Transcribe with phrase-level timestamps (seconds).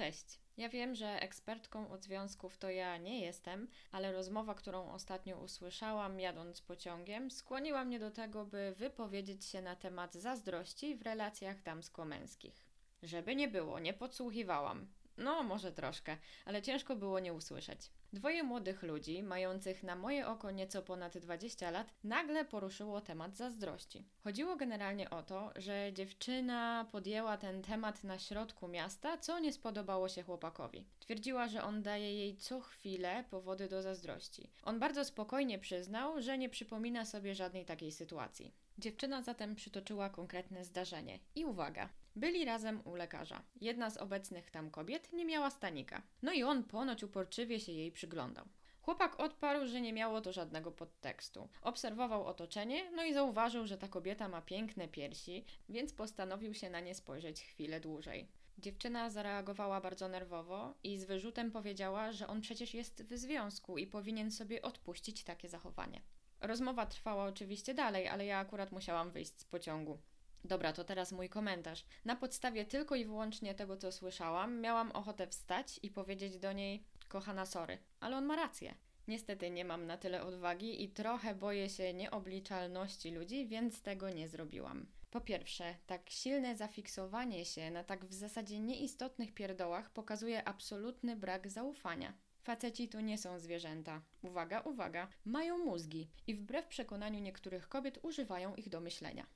[0.00, 0.40] Cześć.
[0.56, 6.20] Ja wiem, że ekspertką od związków to ja nie jestem, ale rozmowa, którą ostatnio usłyszałam
[6.20, 12.66] jadąc pociągiem, skłoniła mnie do tego, by wypowiedzieć się na temat zazdrości w relacjach damsko-męskich.
[13.02, 14.86] Żeby nie było, nie podsłuchiwałam.
[15.16, 17.90] No, może troszkę, ale ciężko było nie usłyszeć.
[18.12, 24.04] Dwoje młodych ludzi, mających na moje oko nieco ponad 20 lat, nagle poruszyło temat zazdrości.
[24.24, 30.08] Chodziło generalnie o to, że dziewczyna podjęła ten temat na środku miasta, co nie spodobało
[30.08, 30.86] się chłopakowi.
[31.00, 34.50] Twierdziła, że on daje jej co chwilę powody do zazdrości.
[34.62, 38.54] On bardzo spokojnie przyznał, że nie przypomina sobie żadnej takiej sytuacji.
[38.78, 41.18] Dziewczyna zatem przytoczyła konkretne zdarzenie.
[41.34, 43.42] I uwaga, byli razem u lekarza.
[43.60, 46.02] Jedna z obecnych tam kobiet nie miała stanika.
[46.22, 48.48] No i on ponoć uporczywie się jej przyglądał.
[48.82, 51.48] Chłopak odparł, że nie miało to żadnego podtekstu.
[51.62, 56.80] Obserwował otoczenie, no i zauważył, że ta kobieta ma piękne piersi, więc postanowił się na
[56.80, 58.28] nie spojrzeć chwilę dłużej.
[58.58, 63.86] Dziewczyna zareagowała bardzo nerwowo i z wyrzutem powiedziała, że on przecież jest w związku i
[63.86, 66.02] powinien sobie odpuścić takie zachowanie.
[66.40, 69.98] Rozmowa trwała oczywiście dalej, ale ja akurat musiałam wyjść z pociągu.
[70.44, 71.84] Dobra, to teraz mój komentarz.
[72.04, 76.84] Na podstawie tylko i wyłącznie tego, co słyszałam, miałam ochotę wstać i powiedzieć do niej:
[77.08, 78.74] Kochana, sorry, ale on ma rację.
[79.08, 84.28] Niestety nie mam na tyle odwagi i trochę boję się nieobliczalności ludzi, więc tego nie
[84.28, 84.86] zrobiłam.
[85.10, 91.48] Po pierwsze, tak silne zafiksowanie się na tak w zasadzie nieistotnych pierdołach pokazuje absolutny brak
[91.48, 92.14] zaufania.
[92.42, 94.02] Faceci to nie są zwierzęta.
[94.22, 99.26] Uwaga, uwaga, mają mózgi i wbrew przekonaniu niektórych kobiet używają ich do myślenia.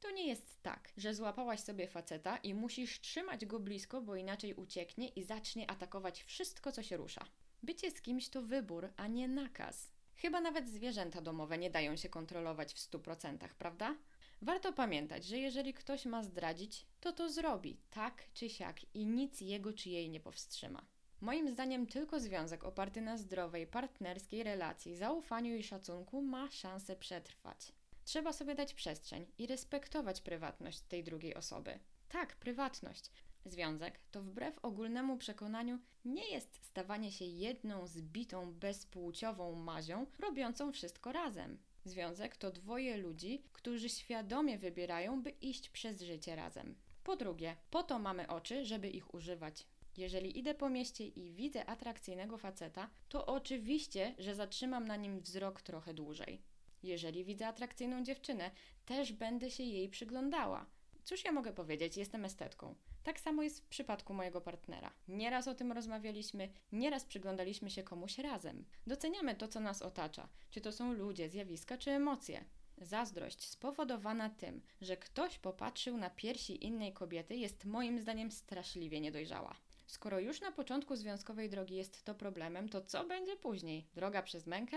[0.00, 4.54] To nie jest tak, że złapałaś sobie faceta i musisz trzymać go blisko, bo inaczej
[4.54, 7.24] ucieknie i zacznie atakować wszystko, co się rusza.
[7.62, 9.92] Bycie z kimś to wybór, a nie nakaz.
[10.16, 13.96] Chyba nawet zwierzęta domowe nie dają się kontrolować w 100%, prawda?
[14.42, 19.40] Warto pamiętać, że jeżeli ktoś ma zdradzić, to to zrobi, tak czy siak, i nic
[19.40, 20.86] jego czy jej nie powstrzyma.
[21.20, 27.72] Moim zdaniem tylko związek oparty na zdrowej, partnerskiej relacji, zaufaniu i szacunku ma szansę przetrwać.
[28.10, 31.78] Trzeba sobie dać przestrzeń i respektować prywatność tej drugiej osoby.
[32.08, 33.10] Tak, prywatność.
[33.44, 41.12] Związek to wbrew ogólnemu przekonaniu nie jest stawanie się jedną zbitą, bezpłciową mazią, robiącą wszystko
[41.12, 41.58] razem.
[41.84, 46.74] Związek to dwoje ludzi, którzy świadomie wybierają, by iść przez życie razem.
[47.04, 49.66] Po drugie, po to mamy oczy, żeby ich używać.
[49.96, 55.62] Jeżeli idę po mieście i widzę atrakcyjnego faceta, to oczywiście, że zatrzymam na nim wzrok
[55.62, 56.49] trochę dłużej.
[56.82, 58.50] Jeżeli widzę atrakcyjną dziewczynę,
[58.86, 60.66] też będę się jej przyglądała.
[61.04, 62.74] Cóż ja mogę powiedzieć, jestem estetką.
[63.02, 64.92] Tak samo jest w przypadku mojego partnera.
[65.08, 68.64] Nieraz o tym rozmawialiśmy, nieraz przyglądaliśmy się komuś razem.
[68.86, 72.44] Doceniamy to, co nas otacza, czy to są ludzie, zjawiska, czy emocje.
[72.78, 79.56] Zazdrość spowodowana tym, że ktoś popatrzył na piersi innej kobiety, jest moim zdaniem straszliwie niedojrzała.
[79.86, 83.86] Skoro już na początku związkowej drogi jest to problemem, to co będzie później?
[83.94, 84.76] Droga przez mękę?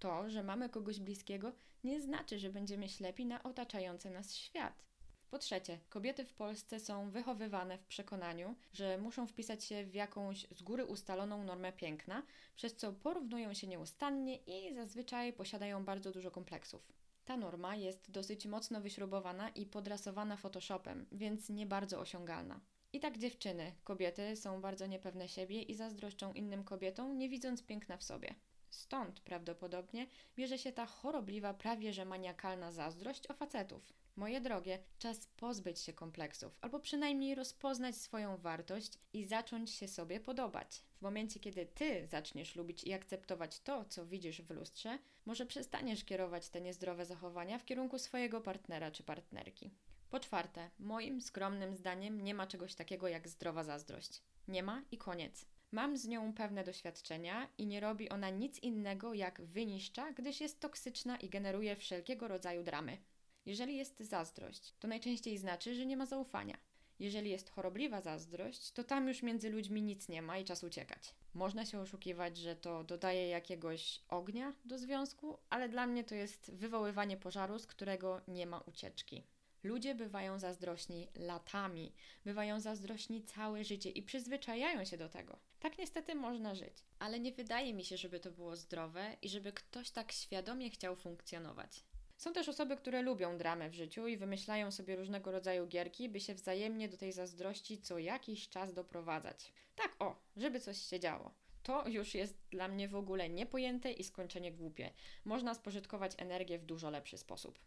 [0.00, 1.52] To, że mamy kogoś bliskiego,
[1.84, 4.84] nie znaczy, że będziemy ślepi na otaczający nas świat.
[5.30, 10.46] Po trzecie, kobiety w Polsce są wychowywane w przekonaniu, że muszą wpisać się w jakąś
[10.50, 12.22] z góry ustaloną normę piękna,
[12.56, 16.92] przez co porównują się nieustannie i zazwyczaj posiadają bardzo dużo kompleksów.
[17.24, 22.60] Ta norma jest dosyć mocno wyśrubowana i podrasowana Photoshopem, więc nie bardzo osiągalna.
[22.92, 27.96] I tak dziewczyny, kobiety są bardzo niepewne siebie i zazdroszczą innym kobietom, nie widząc piękna
[27.96, 28.34] w sobie.
[28.70, 33.92] Stąd prawdopodobnie bierze się ta chorobliwa, prawie że maniakalna zazdrość o facetów.
[34.16, 40.20] Moje drogie, czas pozbyć się kompleksów, albo przynajmniej rozpoznać swoją wartość i zacząć się sobie
[40.20, 40.82] podobać.
[40.98, 46.04] W momencie, kiedy ty zaczniesz lubić i akceptować to, co widzisz w lustrze, może przestaniesz
[46.04, 49.70] kierować te niezdrowe zachowania w kierunku swojego partnera czy partnerki.
[50.10, 54.22] Po czwarte, moim skromnym zdaniem nie ma czegoś takiego jak zdrowa zazdrość.
[54.48, 55.46] Nie ma i koniec.
[55.72, 60.60] Mam z nią pewne doświadczenia i nie robi ona nic innego jak wyniszcza, gdyż jest
[60.60, 62.98] toksyczna i generuje wszelkiego rodzaju dramy.
[63.46, 66.58] Jeżeli jest zazdrość, to najczęściej znaczy, że nie ma zaufania.
[66.98, 71.14] Jeżeli jest chorobliwa zazdrość, to tam już między ludźmi nic nie ma i czas uciekać.
[71.34, 76.50] Można się oszukiwać, że to dodaje jakiegoś ognia do związku, ale dla mnie to jest
[76.54, 79.24] wywoływanie pożaru, z którego nie ma ucieczki.
[79.62, 81.92] Ludzie bywają zazdrośni latami,
[82.24, 85.38] bywają zazdrośni całe życie i przyzwyczajają się do tego.
[85.60, 89.52] Tak niestety można żyć, ale nie wydaje mi się, żeby to było zdrowe i żeby
[89.52, 91.84] ktoś tak świadomie chciał funkcjonować.
[92.16, 96.20] Są też osoby, które lubią dramę w życiu i wymyślają sobie różnego rodzaju gierki, by
[96.20, 99.52] się wzajemnie do tej zazdrości co jakiś czas doprowadzać.
[99.76, 101.34] Tak, o, żeby coś się działo.
[101.62, 104.90] To już jest dla mnie w ogóle niepojęte i skończenie głupie.
[105.24, 107.58] Można spożytkować energię w dużo lepszy sposób.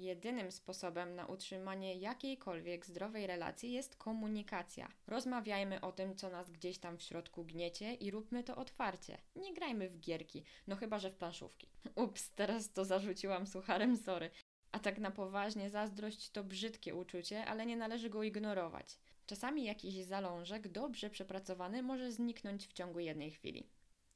[0.00, 4.88] Jedynym sposobem na utrzymanie jakiejkolwiek zdrowej relacji jest komunikacja.
[5.06, 9.18] Rozmawiajmy o tym, co nas gdzieś tam w środku gniecie i róbmy to otwarcie.
[9.36, 11.68] Nie grajmy w gierki, no chyba że w planszówki.
[12.04, 14.30] Ups, teraz to zarzuciłam sucharem, sorry.
[14.72, 18.98] A tak na poważnie, zazdrość to brzydkie uczucie, ale nie należy go ignorować.
[19.26, 23.66] Czasami jakiś zalążek dobrze przepracowany może zniknąć w ciągu jednej chwili.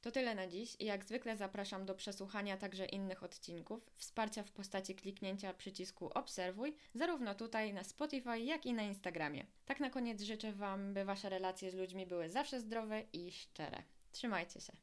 [0.05, 4.51] To tyle na dziś i jak zwykle zapraszam do przesłuchania także innych odcinków, wsparcia w
[4.51, 9.45] postaci kliknięcia przycisku obserwuj, zarówno tutaj na Spotify, jak i na Instagramie.
[9.65, 13.83] Tak na koniec życzę Wam, by Wasze relacje z ludźmi były zawsze zdrowe i szczere.
[14.11, 14.73] Trzymajcie się.